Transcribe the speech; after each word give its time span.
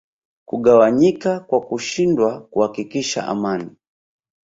kugawanyika 0.47 1.39
kwa 1.39 1.59
kushindwa 1.67 2.29
kuhakikisha 2.51 3.19
amani 3.33 3.69